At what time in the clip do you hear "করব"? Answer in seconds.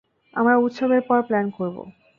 1.57-1.77